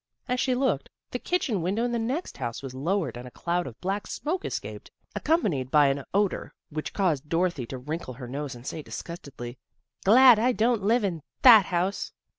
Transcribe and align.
As 0.27 0.39
she 0.39 0.55
looked, 0.55 0.89
the 1.11 1.19
kitchen 1.19 1.61
window 1.61 1.83
in 1.85 1.91
the 1.91 1.99
next 1.99 2.37
house 2.37 2.63
was 2.63 2.73
lowered 2.73 3.17
and 3.17 3.27
a 3.27 3.29
cloud 3.29 3.67
of 3.67 3.79
black 3.81 4.07
smoke 4.07 4.43
escaped, 4.43 4.89
accompanied 5.15 5.69
by 5.69 5.89
an 5.89 6.05
odor 6.11 6.55
which 6.71 6.91
caused 6.91 7.29
Dorothy 7.29 7.67
to 7.67 7.77
wrinkle 7.77 8.15
her 8.15 8.27
nose 8.27 8.55
and 8.55 8.65
say 8.65 8.81
disgustedly," 8.81 9.59
Glad 10.03 10.39
I 10.39 10.53
don't 10.53 10.81
live 10.81 11.03
in 11.03 11.21
that 11.43 11.65
house." 11.67 12.13